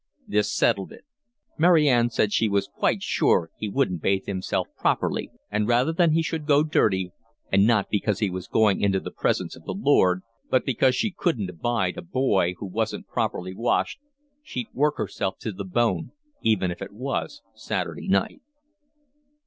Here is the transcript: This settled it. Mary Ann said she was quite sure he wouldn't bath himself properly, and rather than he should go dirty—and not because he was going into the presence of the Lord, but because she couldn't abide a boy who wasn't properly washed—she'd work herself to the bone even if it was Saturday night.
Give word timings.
This 0.27 0.51
settled 0.51 0.91
it. 0.91 1.05
Mary 1.59 1.87
Ann 1.87 2.09
said 2.09 2.33
she 2.33 2.49
was 2.49 2.67
quite 2.67 3.03
sure 3.03 3.51
he 3.59 3.69
wouldn't 3.69 4.01
bath 4.01 4.25
himself 4.25 4.67
properly, 4.75 5.29
and 5.51 5.67
rather 5.67 5.93
than 5.93 6.13
he 6.13 6.23
should 6.23 6.47
go 6.47 6.63
dirty—and 6.63 7.67
not 7.67 7.87
because 7.91 8.17
he 8.17 8.31
was 8.31 8.47
going 8.47 8.81
into 8.81 8.99
the 8.99 9.11
presence 9.11 9.55
of 9.55 9.63
the 9.65 9.75
Lord, 9.77 10.23
but 10.49 10.65
because 10.65 10.95
she 10.95 11.11
couldn't 11.11 11.51
abide 11.51 11.97
a 11.99 12.01
boy 12.01 12.55
who 12.57 12.65
wasn't 12.65 13.07
properly 13.09 13.53
washed—she'd 13.53 14.69
work 14.73 14.97
herself 14.97 15.37
to 15.37 15.51
the 15.51 15.65
bone 15.65 16.13
even 16.41 16.71
if 16.71 16.81
it 16.81 16.93
was 16.93 17.43
Saturday 17.53 18.07
night. 18.07 18.41